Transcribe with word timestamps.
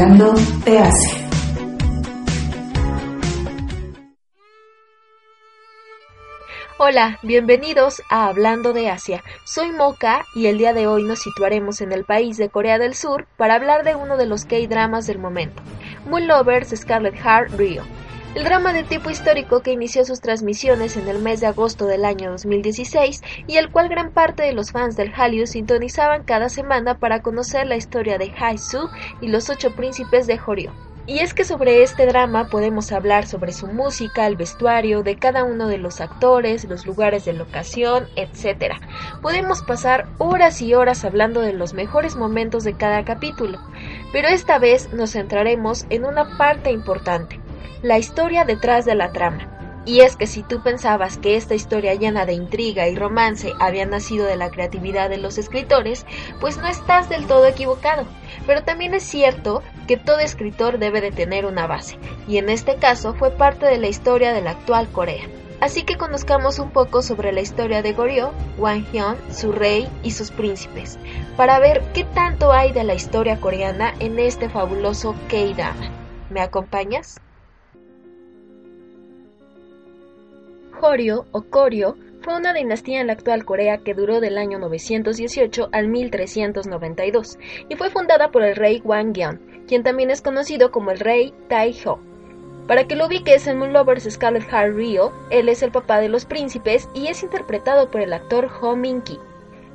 Hablando 0.00 0.32
de 0.64 0.78
Asia. 0.78 1.28
Hola, 6.78 7.18
bienvenidos 7.24 8.00
a 8.08 8.28
Hablando 8.28 8.72
de 8.72 8.90
Asia. 8.90 9.24
Soy 9.42 9.72
Moka 9.72 10.24
y 10.36 10.46
el 10.46 10.58
día 10.58 10.72
de 10.72 10.86
hoy 10.86 11.02
nos 11.02 11.18
situaremos 11.18 11.80
en 11.80 11.90
el 11.90 12.04
país 12.04 12.36
de 12.36 12.48
Corea 12.48 12.78
del 12.78 12.94
Sur 12.94 13.26
para 13.36 13.56
hablar 13.56 13.82
de 13.82 13.96
uno 13.96 14.16
de 14.16 14.26
los 14.26 14.44
K-dramas 14.44 15.08
del 15.08 15.18
momento, 15.18 15.60
Moon 16.08 16.28
Lovers 16.28 16.68
Scarlet 16.76 17.16
Heart 17.16 17.54
Rio. 17.58 17.82
El 18.34 18.44
drama 18.44 18.72
de 18.72 18.84
tipo 18.84 19.08
histórico 19.10 19.62
que 19.62 19.72
inició 19.72 20.04
sus 20.04 20.20
transmisiones 20.20 20.96
en 20.96 21.08
el 21.08 21.18
mes 21.18 21.40
de 21.40 21.46
agosto 21.46 21.86
del 21.86 22.04
año 22.04 22.30
2016 22.30 23.22
y 23.46 23.56
el 23.56 23.70
cual 23.70 23.88
gran 23.88 24.10
parte 24.10 24.42
de 24.42 24.52
los 24.52 24.70
fans 24.70 24.96
del 24.96 25.12
Hallyu 25.12 25.46
sintonizaban 25.46 26.24
cada 26.24 26.50
semana 26.50 26.98
para 26.98 27.22
conocer 27.22 27.66
la 27.66 27.76
historia 27.76 28.18
de 28.18 28.32
Su 28.58 28.88
y 29.22 29.28
los 29.28 29.48
ocho 29.48 29.74
príncipes 29.74 30.26
de 30.26 30.38
Horyo. 30.46 30.72
Y 31.06 31.20
es 31.20 31.32
que 31.32 31.44
sobre 31.44 31.82
este 31.82 32.04
drama 32.04 32.48
podemos 32.48 32.92
hablar 32.92 33.26
sobre 33.26 33.52
su 33.52 33.66
música, 33.66 34.26
el 34.26 34.36
vestuario, 34.36 35.02
de 35.02 35.16
cada 35.16 35.42
uno 35.42 35.66
de 35.66 35.78
los 35.78 36.02
actores, 36.02 36.64
los 36.64 36.84
lugares 36.84 37.24
de 37.24 37.32
locación, 37.32 38.08
etc. 38.14 38.74
Podemos 39.22 39.62
pasar 39.62 40.06
horas 40.18 40.60
y 40.60 40.74
horas 40.74 41.06
hablando 41.06 41.40
de 41.40 41.54
los 41.54 41.72
mejores 41.72 42.14
momentos 42.14 42.62
de 42.62 42.74
cada 42.74 43.06
capítulo, 43.06 43.58
pero 44.12 44.28
esta 44.28 44.58
vez 44.58 44.92
nos 44.92 45.12
centraremos 45.12 45.86
en 45.88 46.04
una 46.04 46.36
parte 46.36 46.72
importante, 46.72 47.40
la 47.82 47.98
historia 47.98 48.44
detrás 48.44 48.84
de 48.84 48.94
la 48.94 49.12
trama. 49.12 49.54
Y 49.84 50.00
es 50.00 50.16
que 50.16 50.26
si 50.26 50.42
tú 50.42 50.62
pensabas 50.62 51.16
que 51.16 51.36
esta 51.36 51.54
historia 51.54 51.94
llena 51.94 52.26
de 52.26 52.34
intriga 52.34 52.88
y 52.88 52.96
romance 52.96 53.54
había 53.58 53.86
nacido 53.86 54.26
de 54.26 54.36
la 54.36 54.50
creatividad 54.50 55.08
de 55.08 55.16
los 55.16 55.38
escritores, 55.38 56.04
pues 56.40 56.58
no 56.58 56.66
estás 56.66 57.08
del 57.08 57.26
todo 57.26 57.46
equivocado. 57.46 58.04
Pero 58.46 58.64
también 58.64 58.92
es 58.92 59.04
cierto 59.04 59.62
que 59.86 59.96
todo 59.96 60.18
escritor 60.18 60.78
debe 60.78 61.00
de 61.00 61.12
tener 61.12 61.46
una 61.46 61.66
base, 61.66 61.98
y 62.26 62.36
en 62.36 62.50
este 62.50 62.76
caso 62.76 63.14
fue 63.14 63.30
parte 63.30 63.64
de 63.64 63.78
la 63.78 63.88
historia 63.88 64.34
de 64.34 64.42
la 64.42 64.50
actual 64.50 64.88
Corea. 64.88 65.24
Así 65.60 65.84
que 65.84 65.96
conozcamos 65.96 66.58
un 66.58 66.70
poco 66.70 67.00
sobre 67.00 67.32
la 67.32 67.40
historia 67.40 67.80
de 67.80 67.92
Goryeo, 67.92 68.32
Wanghyun, 68.58 69.16
su 69.30 69.52
rey 69.52 69.88
y 70.02 70.10
sus 70.10 70.30
príncipes, 70.30 70.98
para 71.36 71.58
ver 71.60 71.82
qué 71.94 72.04
tanto 72.04 72.52
hay 72.52 72.72
de 72.72 72.84
la 72.84 72.94
historia 72.94 73.40
coreana 73.40 73.94
en 74.00 74.18
este 74.18 74.48
fabuloso 74.48 75.14
K-drama. 75.28 75.90
¿Me 76.30 76.42
acompañas? 76.42 77.20
Goryeo 80.80 81.26
o 81.32 81.42
Koryo 81.42 81.96
fue 82.20 82.36
una 82.36 82.52
dinastía 82.52 83.00
en 83.00 83.08
la 83.08 83.12
actual 83.14 83.44
Corea 83.44 83.78
que 83.78 83.94
duró 83.94 84.20
del 84.20 84.38
año 84.38 84.58
918 84.58 85.68
al 85.72 85.88
1392 85.88 87.38
y 87.68 87.76
fue 87.76 87.90
fundada 87.90 88.30
por 88.30 88.42
el 88.42 88.56
rey 88.56 88.80
Wanggeon, 88.84 89.40
quien 89.66 89.82
también 89.82 90.10
es 90.10 90.22
conocido 90.22 90.70
como 90.70 90.90
el 90.90 91.00
rey 91.00 91.32
Taejo. 91.48 92.00
Para 92.66 92.86
que 92.86 92.96
lo 92.96 93.06
ubiques 93.06 93.46
en 93.46 93.58
Moon 93.58 93.72
Lovers 93.72 94.08
Scarlet 94.10 94.42
Heart 94.42 94.76
Rio, 94.76 95.12
él 95.30 95.48
es 95.48 95.62
el 95.62 95.70
papá 95.70 96.00
de 96.00 96.08
los 96.08 96.26
príncipes 96.26 96.88
y 96.94 97.06
es 97.06 97.22
interpretado 97.22 97.90
por 97.90 98.00
el 98.00 98.12
actor 98.12 98.50
Ho 98.60 98.76
Min-ki. 98.76 99.18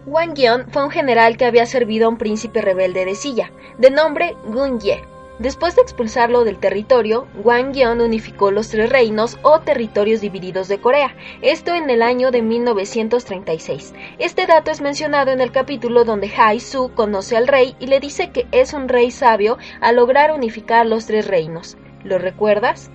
Wanggeon 0.06 0.66
fue 0.69 0.84
un 0.84 0.92
general 0.92 1.38
que 1.38 1.46
había 1.46 1.66
servido 1.66 2.06
a 2.06 2.09
un 2.09 2.18
príncipe 2.18 2.62
rebelde 2.62 3.06
de 3.06 3.16
Silla, 3.16 3.52
de 3.78 3.90
nombre 3.90 4.36
Gun-ye, 4.46 5.02
Después 5.44 5.76
de 5.76 5.81
expulsarlo 5.81 6.46
del 6.46 6.58
territorio, 6.58 7.28
Wanggeon 7.44 8.00
unificó 8.00 8.50
los 8.50 8.70
tres 8.70 8.90
reinos 8.90 9.38
o 9.42 9.59
territorios 9.59 10.22
divididos 10.22 10.70
de 10.70 10.80
Corea, 10.80 11.18
esto 11.42 11.76
en 11.76 11.90
el 11.90 12.02
año 12.02 12.31
de 12.31 12.42
1936. 12.42 13.94
Este 14.20 14.46
dato 14.46 14.72
es 14.72 14.80
mencionado 14.80 15.31
en 15.31 15.42
el 15.42 15.52
capítulo 15.52 16.06
donde 16.06 16.31
Hai-su 16.34 16.94
conoce 16.94 17.36
al 17.36 17.50
rey 17.50 17.76
y 17.81 17.88
le 17.88 18.00
dice 18.00 18.31
que 18.31 18.48
es 18.54 18.72
un 18.72 18.88
rey 18.88 19.12
sabio 19.12 19.58
al 19.81 19.98
lograr 19.98 20.31
unificar 20.31 20.86
los 20.86 21.08
tres 21.08 21.28
reinos. 21.28 21.75
¿Lo 22.06 22.20
recuerdas? 22.20 22.90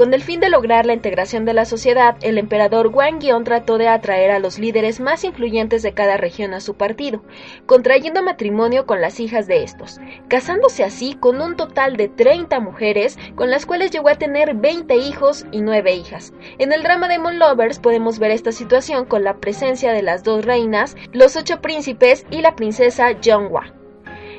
Con 0.00 0.14
el 0.14 0.22
fin 0.22 0.40
de 0.40 0.48
lograr 0.48 0.86
la 0.86 0.94
integración 0.94 1.44
de 1.44 1.52
la 1.52 1.66
sociedad, 1.66 2.16
el 2.22 2.38
emperador 2.38 2.86
Wanggeon 2.86 3.44
trató 3.44 3.76
de 3.76 3.86
atraer 3.86 4.30
a 4.30 4.38
los 4.38 4.58
líderes 4.58 4.98
más 4.98 5.24
influyentes 5.24 5.82
de 5.82 5.92
cada 5.92 6.16
región 6.16 6.54
a 6.54 6.60
su 6.60 6.72
partido, 6.72 7.22
contrayendo 7.66 8.22
matrimonio 8.22 8.86
con 8.86 9.02
las 9.02 9.20
hijas 9.20 9.46
de 9.46 9.62
estos, 9.62 10.00
casándose 10.28 10.84
así 10.84 11.12
con 11.20 11.42
un 11.42 11.54
total 11.54 11.98
de 11.98 12.08
30 12.08 12.60
mujeres, 12.60 13.18
con 13.34 13.50
las 13.50 13.66
cuales 13.66 13.90
llegó 13.90 14.08
a 14.08 14.14
tener 14.14 14.54
20 14.54 14.96
hijos 14.96 15.44
y 15.52 15.60
9 15.60 15.92
hijas. 15.92 16.32
En 16.58 16.72
el 16.72 16.82
drama 16.82 17.06
de 17.06 17.18
Moon 17.18 17.38
Lovers 17.38 17.78
podemos 17.78 18.18
ver 18.18 18.30
esta 18.30 18.52
situación 18.52 19.04
con 19.04 19.22
la 19.22 19.36
presencia 19.36 19.92
de 19.92 20.00
las 20.00 20.24
dos 20.24 20.46
reinas, 20.46 20.96
los 21.12 21.36
ocho 21.36 21.60
príncipes 21.60 22.24
y 22.30 22.40
la 22.40 22.56
princesa 22.56 23.20
Jeonghwa. 23.20 23.79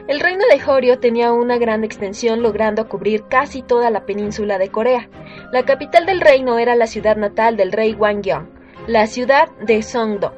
El 0.07 0.19
reino 0.19 0.43
de 0.51 0.57
Goryeo 0.57 0.99
tenía 0.99 1.31
una 1.31 1.57
gran 1.57 1.83
extensión 1.83 2.41
logrando 2.41 2.89
cubrir 2.89 3.23
casi 3.29 3.61
toda 3.61 3.89
la 3.91 4.05
península 4.05 4.57
de 4.57 4.69
Corea. 4.69 5.09
La 5.51 5.63
capital 5.63 6.05
del 6.05 6.21
reino 6.21 6.57
era 6.57 6.75
la 6.75 6.87
ciudad 6.87 7.17
natal 7.17 7.55
del 7.55 7.71
rey 7.71 7.93
Wanggeon, 7.93 8.49
la 8.87 9.05
ciudad 9.05 9.49
de 9.59 9.83
Songdo, 9.83 10.33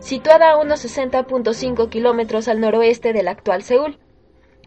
situada 0.00 0.50
a 0.50 0.58
unos 0.58 0.84
60.5 0.84 1.88
kilómetros 1.88 2.46
al 2.48 2.60
noroeste 2.60 3.12
del 3.12 3.28
actual 3.28 3.62
Seúl. 3.62 3.98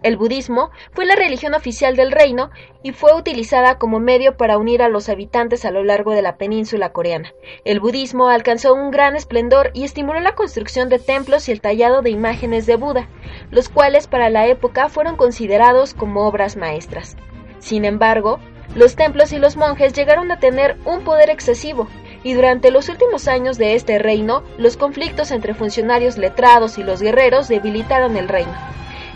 El 0.02 0.16
budismo 0.16 0.72
fue 0.94 1.06
la 1.06 1.16
religión 1.16 1.54
oficial 1.54 1.98
del 1.98 2.14
reino 2.14 2.52
y 2.84 2.94
fue 2.94 3.14
utilizada 3.14 3.78
como 3.78 4.00
medio 4.00 4.38
para 4.38 4.58
unir 4.58 4.82
a 4.82 4.88
los 4.88 5.10
habitantes 5.10 5.66
a 5.66 5.72
lo 5.72 5.84
largo 5.84 6.14
de 6.14 6.22
la 6.22 6.38
península 6.38 6.94
coreana. 6.94 7.34
El 7.66 7.82
budismo 7.82 8.30
alcanzó 8.30 8.74
un 8.74 8.92
gran 8.92 9.18
esplendor 9.18 9.72
y 9.74 9.84
estimuló 9.84 10.22
la 10.22 10.36
construcción 10.36 10.88
de 10.88 11.00
templos 11.00 11.50
y 11.50 11.52
el 11.52 11.60
tallado 11.60 12.02
de 12.02 12.12
imágenes 12.12 12.66
de 12.66 12.78
Buda, 12.78 13.10
los 13.52 13.68
cuales 13.68 14.08
para 14.08 14.30
la 14.30 14.48
época 14.48 14.88
fueron 14.88 15.18
considerados 15.18 15.94
como 15.94 16.26
obras 16.26 16.56
maestras. 16.56 17.18
Sin 17.60 17.84
embargo, 17.84 18.40
los 18.76 18.96
templos 18.96 19.34
y 19.34 19.38
los 19.38 19.58
monjes 19.58 19.92
llegaron 19.92 20.32
a 20.32 20.40
tener 20.40 20.78
un 20.86 21.02
poder 21.02 21.30
excesivo, 21.30 21.88
y 22.24 22.34
durante 22.34 22.72
los 22.72 22.88
últimos 22.88 23.28
años 23.28 23.58
de 23.58 23.76
este 23.76 24.00
reino, 24.00 24.44
los 24.58 24.78
conflictos 24.78 25.32
entre 25.32 25.54
funcionarios 25.54 26.18
letrados 26.18 26.78
y 26.78 26.84
los 26.84 27.02
guerreros 27.02 27.50
debilitaron 27.50 28.16
el 28.16 28.30
reino. 28.30 28.54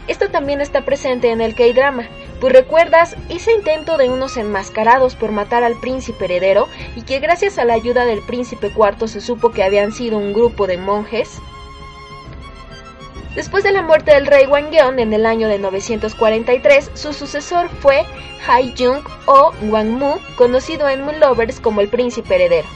Esto 0.07 0.29
también 0.29 0.59
está 0.59 0.83
presente 0.83 1.31
en 1.31 1.39
el 1.39 1.55
K-drama, 1.55 2.07
pues 2.41 2.51
recuerdas 2.51 3.15
ese 3.29 3.53
intento 3.53 3.97
de 3.97 4.09
unos 4.09 4.35
enmascarados 4.35 5.15
por 5.15 5.31
matar 5.31 5.63
al 5.63 5.79
príncipe 5.79 6.25
heredero 6.25 6.67
y 6.95 7.03
que 7.03 7.19
gracias 7.19 7.57
a 7.57 7.63
la 7.63 7.73
ayuda 7.73 8.03
del 8.03 8.21
príncipe 8.21 8.69
cuarto 8.71 9.07
se 9.07 9.21
supo 9.21 9.51
que 9.51 9.63
habían 9.63 9.93
sido 9.93 10.17
un 10.17 10.33
grupo 10.33 10.67
de 10.67 10.77
monjes. 10.77 11.39
Después 13.33 13.63
de 13.63 13.71
la 13.71 13.81
muerte 13.81 14.13
del 14.13 14.27
rey 14.27 14.45
Wanggeon 14.45 14.99
en 14.99 15.13
el 15.13 15.25
año 15.25 15.47
de 15.47 15.57
943, 15.57 16.91
su 16.93 17.13
sucesor 17.13 17.69
fue 17.79 18.05
Haijung 18.45 19.01
o 19.25 19.53
Wangmu, 19.63 20.19
conocido 20.35 20.87
en 20.89 21.03
Moon 21.03 21.19
Lovers 21.19 21.59
como 21.59 21.81
el 21.81 21.87
príncipe 21.87 22.35
heredero. 22.35 22.67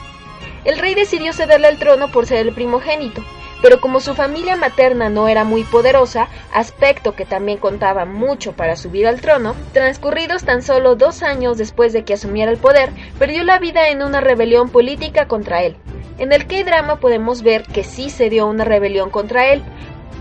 El 0.64 0.78
rey 0.78 0.94
decidió 0.94 1.32
cederle 1.32 1.68
el 1.68 1.78
trono 1.78 2.10
por 2.10 2.26
ser 2.26 2.38
el 2.38 2.54
primogénito, 2.54 3.22
pero 3.62 3.80
como 3.80 4.00
su 4.00 4.14
familia 4.14 4.56
materna 4.56 5.08
no 5.08 5.28
era 5.28 5.44
muy 5.44 5.64
poderosa, 5.64 6.28
aspecto 6.52 7.14
que 7.14 7.24
también 7.24 7.58
contaba 7.58 8.04
mucho 8.04 8.52
para 8.52 8.76
subir 8.76 9.06
al 9.06 9.20
trono, 9.20 9.54
transcurridos 9.72 10.44
tan 10.44 10.62
solo 10.62 10.96
dos 10.96 11.22
años 11.22 11.58
después 11.58 11.92
de 11.92 12.04
que 12.04 12.14
asumiera 12.14 12.50
el 12.50 12.58
poder, 12.58 12.90
perdió 13.18 13.44
la 13.44 13.58
vida 13.58 13.88
en 13.88 14.02
una 14.02 14.20
rebelión 14.20 14.68
política 14.68 15.26
contra 15.26 15.62
él. 15.62 15.76
En 16.18 16.32
el 16.32 16.46
K-drama 16.46 16.96
podemos 16.96 17.42
ver 17.42 17.62
que 17.62 17.84
sí 17.84 18.10
se 18.10 18.28
dio 18.28 18.46
una 18.46 18.64
rebelión 18.64 19.10
contra 19.10 19.52
él, 19.52 19.62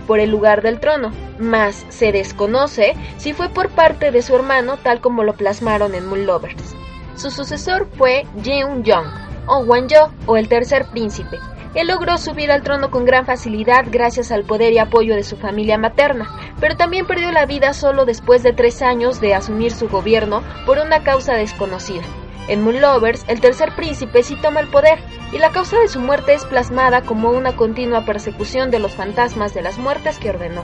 por 0.08 0.20
el 0.20 0.32
lugar 0.32 0.62
del 0.62 0.80
trono, 0.80 1.12
mas 1.38 1.86
se 1.90 2.12
desconoce 2.12 2.96
si 3.18 3.34
fue 3.34 3.50
por 3.50 3.70
parte 3.70 4.12
de 4.12 4.22
su 4.22 4.36
hermano 4.36 4.78
tal 4.78 5.02
como 5.02 5.24
lo 5.24 5.34
plasmaron 5.34 5.94
en 5.94 6.08
Moon 6.08 6.26
Lovers. 6.26 6.76
Su 7.16 7.30
sucesor 7.30 7.88
fue 7.98 8.26
Jeon 8.42 8.84
Jong, 8.86 9.08
o 9.48 9.60
Wanjo, 9.60 10.12
o 10.26 10.38
el 10.38 10.48
tercer 10.48 10.86
príncipe, 10.86 11.38
Él 11.74 11.88
logró 11.88 12.18
subir 12.18 12.52
al 12.52 12.64
trono 12.64 12.90
con 12.90 13.06
gran 13.06 13.26
facilidad 13.26 13.86
gracias 13.90 14.32
al 14.32 14.44
poder 14.44 14.74
y 14.74 14.80
apoyo 14.80 15.16
de 15.16 15.24
su 15.24 15.38
familia 15.38 15.78
materna, 15.78 16.28
pero 16.60 16.76
también 16.76 17.06
perdió 17.06 17.32
la 17.32 17.46
vida 17.46 17.74
solo 17.74 18.06
después 18.06 18.44
de 18.44 18.54
tres 18.54 18.82
años 18.82 19.22
de 19.22 19.36
asumir 19.36 19.72
su 19.72 19.88
gobierno 19.88 20.44
por 20.66 20.80
una 20.80 21.04
causa 21.04 21.34
desconocida. 21.34 22.04
En 22.48 22.64
Moon 22.64 22.80
Lovers, 22.80 23.26
el 23.28 23.42
tercer 23.42 23.76
príncipe 23.76 24.24
sí 24.24 24.38
toma 24.42 24.62
el 24.62 24.70
poder, 24.70 25.00
y 25.34 25.38
la 25.38 25.52
causa 25.52 25.78
de 25.80 25.90
su 25.90 26.00
muerte 26.00 26.34
es 26.34 26.46
plasmada 26.46 27.02
como 27.02 27.32
una 27.32 27.56
continua 27.56 28.06
persecución 28.06 28.72
de 28.72 28.80
los 28.80 28.94
fantasmas 28.94 29.54
de 29.54 29.62
las 29.62 29.78
muertes 29.78 30.18
que 30.18 30.30
ordenó. 30.30 30.64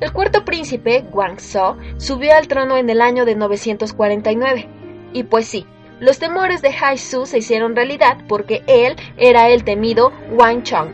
El 0.00 0.12
cuarto 0.12 0.44
príncipe, 0.44 1.04
Guangzhou, 1.10 1.76
subió 1.96 2.34
al 2.34 2.48
trono 2.48 2.76
en 2.76 2.90
el 2.90 3.00
año 3.00 3.24
de 3.24 3.34
949. 3.34 4.68
Y 5.12 5.22
pues 5.22 5.46
sí, 5.46 5.66
los 5.98 6.18
temores 6.18 6.60
de 6.60 6.74
Hai 6.78 6.98
Su 6.98 7.24
se 7.24 7.38
hicieron 7.38 7.74
realidad 7.74 8.18
porque 8.28 8.62
él 8.66 8.96
era 9.16 9.48
el 9.48 9.64
temido 9.64 10.12
Wang 10.30 10.62
Chong, 10.62 10.90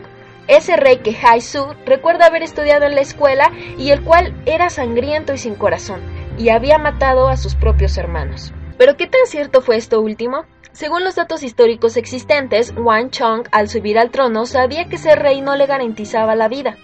ese 0.47 0.77
rey 0.77 0.97
que 0.99 1.15
Hai 1.21 1.41
Su 1.41 1.65
recuerda 1.85 2.27
haber 2.27 2.41
estudiado 2.41 2.85
en 2.85 2.95
la 2.95 3.01
escuela 3.01 3.51
y 3.77 3.91
el 3.91 4.01
cual 4.01 4.33
era 4.45 4.69
sangriento 4.69 5.33
y 5.33 5.37
sin 5.37 5.55
corazón, 5.55 5.99
y 6.37 6.49
había 6.49 6.77
matado 6.77 7.27
a 7.27 7.35
sus 7.35 7.55
propios 7.55 7.97
hermanos. 7.97 8.53
Pero 8.77 8.95
¿qué 8.95 9.07
tan 9.07 9.25
cierto 9.25 9.61
fue 9.61 9.75
esto 9.75 9.99
último? 9.99 10.45
Según 10.71 11.03
los 11.03 11.15
datos 11.15 11.43
históricos 11.43 11.97
existentes, 11.97 12.73
Wang 12.75 13.11
Chong 13.11 13.47
al 13.51 13.69
subir 13.69 13.99
al 13.99 14.09
trono 14.09 14.45
sabía 14.45 14.85
que 14.85 14.97
ser 14.97 15.19
rey 15.19 15.41
no 15.41 15.55
le 15.55 15.67
garantizaba 15.67 16.35
la 16.35 16.47
vida, 16.47 16.77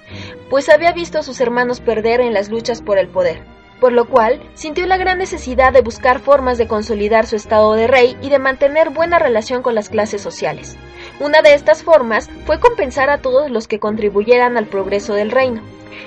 pues 0.49 0.69
había 0.69 0.91
visto 0.91 1.19
a 1.19 1.23
sus 1.23 1.39
hermanos 1.41 1.79
perder 1.81 2.21
en 2.21 2.33
las 2.33 2.49
luchas 2.49 2.81
por 2.81 2.97
el 2.97 3.07
poder 3.07 3.43
por 3.79 3.93
lo 3.93 4.05
cual 4.05 4.41
sintió 4.53 4.85
la 4.85 4.97
gran 4.97 5.17
necesidad 5.17 5.71
de 5.73 5.81
buscar 5.81 6.19
formas 6.19 6.57
de 6.57 6.67
consolidar 6.67 7.25
su 7.25 7.35
estado 7.35 7.73
de 7.73 7.87
rey 7.87 8.17
y 8.21 8.29
de 8.29 8.39
mantener 8.39 8.89
buena 8.89 9.19
relación 9.19 9.61
con 9.61 9.75
las 9.75 9.89
clases 9.89 10.21
sociales. 10.21 10.77
Una 11.19 11.41
de 11.41 11.53
estas 11.53 11.83
formas 11.83 12.29
fue 12.45 12.59
compensar 12.59 13.09
a 13.09 13.19
todos 13.19 13.49
los 13.49 13.67
que 13.67 13.79
contribuyeran 13.79 14.57
al 14.57 14.67
progreso 14.67 15.13
del 15.13 15.31
reino. 15.31 15.61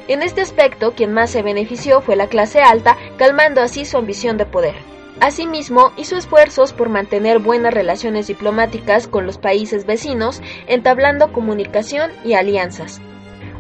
En 0.08 0.22
este 0.22 0.40
aspecto, 0.40 0.92
quien 0.92 1.12
más 1.12 1.30
se 1.30 1.42
benefició 1.42 2.00
fue 2.00 2.16
la 2.16 2.26
clase 2.26 2.60
alta, 2.60 2.96
calmando 3.16 3.60
así 3.60 3.84
su 3.84 3.98
ambición 3.98 4.36
de 4.36 4.46
poder. 4.46 4.74
Asimismo, 5.20 5.92
hizo 5.96 6.16
esfuerzos 6.16 6.72
por 6.72 6.88
mantener 6.88 7.38
buenas 7.38 7.72
relaciones 7.72 8.26
diplomáticas 8.26 9.06
con 9.06 9.26
los 9.26 9.38
países 9.38 9.86
vecinos, 9.86 10.42
entablando 10.66 11.32
comunicación 11.32 12.10
y 12.24 12.32
alianzas. 12.32 13.00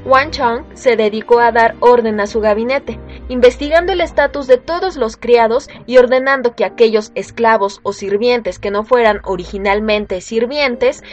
Wang 0.04 0.32
Chong 0.32 0.64
se 0.74 0.96
dedicó 0.96 1.38
a 1.38 1.52
dar 1.52 1.76
orden 1.78 2.18
a 2.20 2.26
su 2.26 2.40
gabinete, 2.40 2.98
investigando 3.28 3.92
el 3.92 4.00
estatus 4.00 4.48
de 4.48 4.58
todos 4.58 4.96
los 4.96 5.16
criados 5.16 5.68
y 5.86 5.98
ordenando 5.98 6.56
que 6.56 6.64
aquellos 6.64 7.12
esclavos 7.14 7.78
o 7.84 7.92
sirvientes 7.92 8.58
que 8.58 8.72
no 8.72 8.82
fueran 8.82 9.20
originalmente 9.22 10.20
sirvientes, 10.20 11.04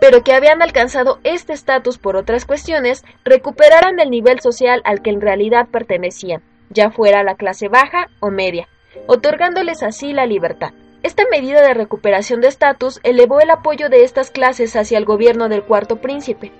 pero 0.00 0.22
que 0.22 0.32
habían 0.32 0.62
alcanzado 0.62 1.18
este 1.24 1.54
estatus 1.54 1.98
por 1.98 2.16
otras 2.16 2.44
cuestiones, 2.44 3.04
recuperaran 3.24 3.98
el 3.98 4.10
nivel 4.10 4.38
social 4.38 4.80
al 4.84 5.02
que 5.02 5.10
en 5.10 5.20
realidad 5.20 5.66
pertenecían, 5.72 6.42
ya 6.70 6.90
fuera 6.90 7.24
la 7.24 7.34
clase 7.34 7.66
baja 7.66 8.10
o 8.20 8.30
media, 8.30 8.68
otorgándoles 9.08 9.82
así 9.82 10.12
la 10.12 10.26
libertad. 10.26 10.72
Esta 11.02 11.24
medida 11.32 11.62
de 11.62 11.74
recuperación 11.74 12.40
de 12.40 12.48
estatus 12.48 13.00
elevó 13.02 13.40
el 13.40 13.50
apoyo 13.50 13.88
de 13.88 14.04
estas 14.04 14.30
clases 14.30 14.76
hacia 14.76 14.98
el 14.98 15.04
gobierno 15.04 15.48
del 15.48 15.62
cuarto 15.62 15.96
príncipe, 15.96 16.52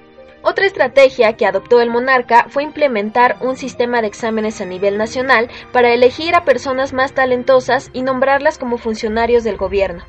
otra 0.47 0.65
estrategia 0.65 1.33
que 1.33 1.45
adoptó 1.45 1.81
el 1.81 1.91
monarca 1.91 2.47
fue 2.49 2.63
implementar 2.63 3.37
un 3.41 3.57
sistema 3.57 4.01
de 4.01 4.07
exámenes 4.07 4.61
a 4.61 4.65
nivel 4.65 4.97
nacional 4.97 5.51
para 5.73 5.93
elegir 5.93 6.37
a 6.37 6.45
personas 6.45 6.93
más 6.93 7.15
talentosas 7.15 7.91
y 7.93 8.03
nombrarlas 8.03 8.57
como 8.57 8.79
funcionarios 8.79 9.43
del 9.43 9.57
gobierno. 9.57 10.05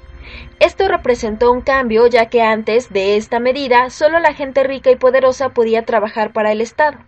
Esto 0.60 0.88
representó 0.88 1.52
un 1.52 1.62
cambio 1.62 2.06
ya 2.06 2.28
que 2.28 2.44
antes 2.44 2.94
de 2.94 3.18
esta 3.18 3.40
medida 3.40 3.90
solo 3.90 4.20
la 4.20 4.36
gente 4.36 4.64
rica 4.64 4.92
y 4.92 4.96
poderosa 4.96 5.50
podía 5.50 5.86
trabajar 5.86 6.34
para 6.34 6.52
el 6.52 6.62
Estado. 6.62 7.00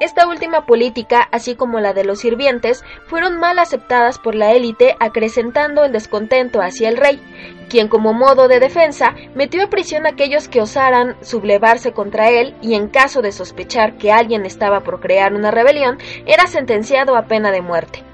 Esta 0.00 0.28
última 0.28 0.64
política, 0.64 1.28
así 1.32 1.56
como 1.56 1.80
la 1.80 1.92
de 1.92 2.04
los 2.04 2.20
sirvientes, 2.20 2.84
fueron 3.06 3.38
mal 3.38 3.58
aceptadas 3.58 4.18
por 4.18 4.36
la 4.36 4.52
élite, 4.52 4.96
acrecentando 5.00 5.84
el 5.84 5.92
descontento 5.92 6.60
hacia 6.62 6.88
el 6.88 6.96
rey, 6.96 7.20
quien 7.68 7.88
como 7.88 8.12
modo 8.12 8.46
de 8.46 8.60
defensa 8.60 9.14
metió 9.34 9.64
a 9.64 9.70
prisión 9.70 10.06
a 10.06 10.10
aquellos 10.10 10.48
que 10.48 10.60
osaran 10.60 11.16
sublevarse 11.20 11.92
contra 11.92 12.30
él 12.30 12.54
y 12.62 12.74
en 12.74 12.88
caso 12.88 13.22
de 13.22 13.32
sospechar 13.32 13.96
que 13.98 14.12
alguien 14.12 14.46
estaba 14.46 14.80
por 14.80 15.00
crear 15.00 15.34
una 15.34 15.50
rebelión, 15.50 15.98
era 16.26 16.46
sentenciado 16.46 17.16
a 17.16 17.26
pena 17.26 17.50
de 17.50 17.62
muerte. 17.62 18.07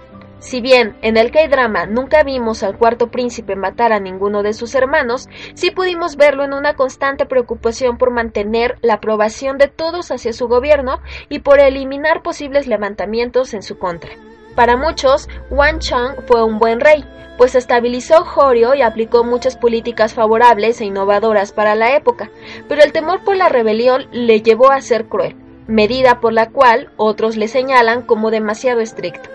Si 0.44 0.61
bien 0.61 0.94
en 1.00 1.17
el 1.17 1.31
K-drama 1.31 1.87
nunca 1.87 2.23
vimos 2.23 2.62
al 2.62 2.76
cuarto 2.76 3.11
príncipe 3.11 3.56
matar 3.56 3.94
a 3.94 3.99
ninguno 3.99 4.43
de 4.43 4.52
sus 4.52 4.75
hermanos, 4.75 5.26
sí 5.55 5.70
pudimos 5.70 6.17
verlo 6.17 6.44
en 6.44 6.52
una 6.52 6.75
constante 6.75 7.25
preocupación 7.25 7.96
por 7.96 8.11
mantener 8.11 8.76
la 8.82 8.94
aprobación 8.94 9.56
de 9.56 9.69
todos 9.69 10.11
hacia 10.11 10.35
su 10.35 10.46
gobierno 10.46 11.00
y 11.31 11.38
por 11.38 11.61
eliminar 11.61 12.23
posibles 12.23 12.67
levantamientos 12.67 13.55
en 13.55 13.62
su 13.62 13.79
contra. 13.79 14.11
Para 14.55 14.76
muchos, 14.76 15.31
Wang 15.49 15.79
Chang 15.79 16.17
fue 16.26 16.44
un 16.44 16.58
buen 16.58 16.81
rey, 16.81 17.06
pues 17.38 17.55
estabilizó 17.55 18.23
Jorio 18.26 18.75
y 18.75 18.82
aplicó 18.82 19.25
muchas 19.25 19.56
políticas 19.56 20.12
favorables 20.12 20.79
e 20.79 20.85
innovadoras 20.85 21.52
para 21.52 21.75
la 21.75 21.96
época, 21.96 22.31
pero 22.69 22.82
el 22.82 22.93
temor 22.93 23.25
por 23.25 23.35
la 23.35 23.49
rebelión 23.49 24.08
le 24.12 24.43
llevó 24.43 24.70
a 24.70 24.82
ser 24.82 25.06
cruel, 25.06 25.37
medida 25.67 26.20
por 26.20 26.35
la 26.35 26.50
cual 26.50 26.91
otros 26.99 27.38
le 27.38 27.49
señalan 27.49 28.02
como 28.02 28.31
demasiado 28.31 28.81
estricto. 28.81 29.33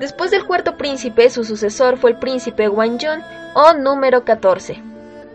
Después 0.00 0.30
del 0.30 0.44
cuarto 0.44 0.76
príncipe, 0.76 1.30
su 1.30 1.44
sucesor 1.44 1.96
fue 1.96 2.10
el 2.10 2.18
príncipe 2.18 2.68
Wanjun 2.68 3.22
o 3.54 3.72
número 3.72 4.24
14. 4.24 4.82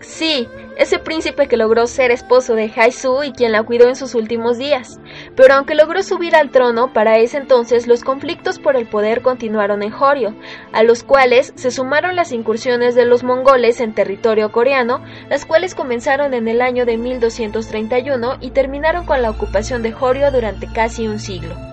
Sí, 0.02 0.48
ese 0.78 0.98
príncipe 0.98 1.48
que 1.48 1.58
logró 1.58 1.86
ser 1.86 2.10
esposo 2.10 2.56
de 2.56 2.72
Haisu 2.76 3.24
y 3.24 3.34
quien 3.34 3.52
la 3.52 3.62
cuidó 3.62 3.88
en 3.88 3.96
sus 3.96 4.16
últimos 4.16 4.58
días. 4.58 5.00
Pero 5.36 5.54
aunque 5.54 5.76
logró 5.76 6.02
subir 6.02 6.36
al 6.36 6.50
trono, 6.50 6.92
para 6.92 7.20
ese 7.20 7.38
entonces 7.38 7.88
los 7.88 8.04
conflictos 8.04 8.58
por 8.58 8.76
el 8.76 8.88
poder 8.88 9.22
continuaron 9.22 9.84
en 9.84 9.92
Jorio, 9.92 10.36
a 10.74 10.82
los 10.82 11.04
cuales 11.04 11.54
se 11.56 11.70
sumaron 11.70 12.16
las 12.16 12.32
incursiones 12.32 12.96
de 12.96 13.06
los 13.06 13.24
mongoles 13.24 13.80
en 13.80 13.94
territorio 13.94 14.52
coreano, 14.52 15.04
las 15.30 15.46
cuales 15.46 15.76
comenzaron 15.76 16.34
en 16.34 16.48
el 16.48 16.62
año 16.62 16.86
de 16.86 16.98
1231 16.98 18.38
y 18.42 18.52
terminaron 18.52 19.06
con 19.06 19.22
la 19.22 19.30
ocupación 19.30 19.84
de 19.84 19.92
Jorio 19.92 20.32
durante 20.32 20.68
casi 20.68 21.08
un 21.08 21.20
siglo. 21.20 21.71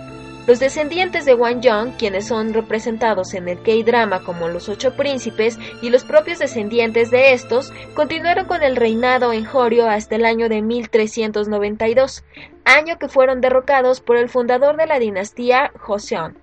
Los 0.49 0.61
descendientes 0.61 1.27
de 1.27 1.35
Wang 1.35 1.61
Yong, 1.61 1.99
quienes 1.99 2.29
son 2.29 2.55
representados 2.55 3.35
en 3.35 3.51
el 3.51 3.61
K-drama 3.63 4.25
como 4.25 4.49
los 4.49 4.71
ocho 4.71 4.97
príncipes, 4.97 5.59
y 5.83 5.91
los 5.91 6.05
propios 6.05 6.39
descendientes 6.39 7.11
de 7.11 7.35
estos, 7.35 7.71
continuaron 7.93 8.47
con 8.47 8.63
el 8.63 8.75
reinado 8.75 9.35
en 9.35 9.45
Jorio 9.45 9.87
hasta 9.91 10.17
el 10.17 10.25
año 10.25 10.49
de 10.49 10.63
1392, 10.63 12.25
año 12.65 12.99
que 12.99 13.09
fueron 13.09 13.43
derrocados 13.43 14.01
por 14.01 14.17
el 14.17 14.31
fundador 14.31 14.79
de 14.79 14.87
la 14.87 14.99
dinastía 14.99 15.71
Joseon. 15.79 16.39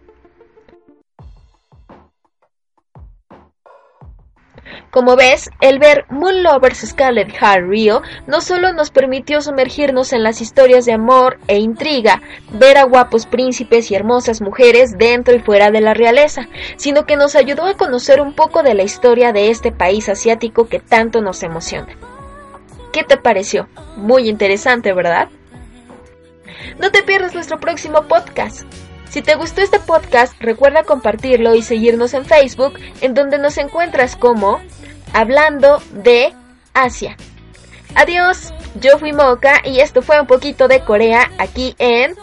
Como 4.95 5.17
ves, 5.17 5.49
el 5.59 5.77
ver 5.77 6.05
Moon 6.07 6.41
Lovers 6.41 6.87
Scarlet 6.87 7.29
Heart 7.29 7.67
Rio 7.67 8.01
no 8.27 8.39
solo 8.39 8.71
nos 8.71 8.91
permitió 8.91 9.41
sumergirnos 9.41 10.13
en 10.13 10.23
las 10.23 10.39
historias 10.39 10.85
de 10.85 10.93
amor 10.93 11.37
e 11.49 11.59
intriga, 11.59 12.21
ver 12.53 12.77
a 12.77 12.85
guapos 12.85 13.25
príncipes 13.25 13.91
y 13.91 13.95
hermosas 13.95 14.39
mujeres 14.39 14.97
dentro 14.97 15.35
y 15.35 15.39
fuera 15.39 15.69
de 15.69 15.81
la 15.81 15.93
realeza, 15.93 16.47
sino 16.77 17.05
que 17.05 17.17
nos 17.17 17.35
ayudó 17.35 17.65
a 17.65 17.75
conocer 17.75 18.21
un 18.21 18.33
poco 18.33 18.63
de 18.63 18.73
la 18.73 18.83
historia 18.83 19.33
de 19.33 19.49
este 19.49 19.73
país 19.73 20.07
asiático 20.07 20.69
que 20.69 20.79
tanto 20.79 21.19
nos 21.19 21.43
emociona. 21.43 21.89
¿Qué 22.93 23.03
te 23.03 23.17
pareció? 23.17 23.67
Muy 23.97 24.29
interesante, 24.29 24.93
¿verdad? 24.93 25.27
No 26.79 26.89
te 26.91 27.03
pierdas 27.03 27.35
nuestro 27.35 27.59
próximo 27.59 28.03
podcast. 28.03 28.63
Si 29.15 29.22
te 29.22 29.36
gustó 29.36 29.62
este 29.62 29.79
podcast, 29.79 30.34
recuerda 30.41 30.84
compartirlo 30.84 31.55
y 31.55 31.62
seguirnos 31.62 32.13
en 32.13 32.25
Facebook, 32.25 32.74
en 33.00 33.13
donde 33.13 33.38
nos 33.38 33.57
encuentras 33.57 34.17
como 34.17 34.60
Hablando 35.13 35.81
de 35.93 36.34
Asia. 36.74 37.15
Adiós, 37.95 38.53
yo 38.81 39.00
fui 39.00 39.13
Moca 39.13 39.62
y 39.63 39.79
esto 39.79 40.01
fue 40.01 40.19
un 40.19 40.27
poquito 40.27 40.67
de 40.67 40.81
Corea 40.81 41.31
aquí 41.38 41.75
en 41.79 42.13